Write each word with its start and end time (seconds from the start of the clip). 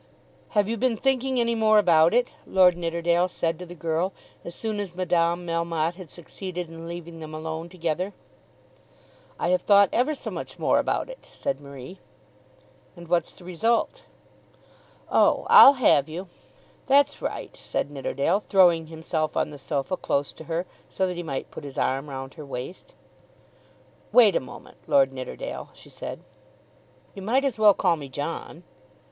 "Have 0.57 0.67
you 0.67 0.77
been 0.77 0.97
thinking 0.97 1.39
any 1.39 1.53
more 1.53 1.77
about 1.77 2.11
it?" 2.11 2.33
Lord 2.47 2.75
Nidderdale 2.75 3.27
said 3.27 3.59
to 3.59 3.67
the 3.67 3.75
girl 3.75 4.13
as 4.43 4.55
soon 4.55 4.79
as 4.79 4.95
Madame 4.95 5.45
Melmotte 5.45 5.93
had 5.93 6.09
succeeded 6.09 6.69
in 6.69 6.87
leaving 6.87 7.19
them 7.19 7.35
alone 7.35 7.69
together. 7.69 8.11
"I 9.39 9.49
have 9.49 9.61
thought 9.61 9.89
ever 9.93 10.15
so 10.15 10.31
much 10.31 10.57
more 10.57 10.79
about 10.79 11.07
it," 11.07 11.29
said 11.31 11.61
Marie. 11.61 11.99
"And 12.97 13.09
what's 13.09 13.35
the 13.35 13.43
result?" 13.43 14.05
"Oh, 15.11 15.45
I'll 15.51 15.73
have 15.73 16.09
you." 16.09 16.27
"That's 16.87 17.21
right," 17.21 17.55
said 17.55 17.91
Nidderdale, 17.91 18.39
throwing 18.39 18.87
himself 18.87 19.37
on 19.37 19.51
the 19.51 19.59
sofa 19.59 19.95
close 19.97 20.33
to 20.33 20.45
her, 20.45 20.65
so 20.89 21.05
that 21.05 21.13
he 21.17 21.21
might 21.21 21.51
put 21.51 21.63
his 21.63 21.77
arm 21.77 22.09
round 22.09 22.33
her 22.33 22.43
waist. 22.47 22.95
"Wait 24.11 24.35
a 24.35 24.39
moment, 24.39 24.77
Lord 24.87 25.13
Nidderdale," 25.13 25.69
she 25.73 25.91
said. 25.91 26.21
"You 27.13 27.21
might 27.21 27.45
as 27.45 27.59
well 27.59 27.75
call 27.75 27.95
me 27.97 28.09
John." 28.09 28.63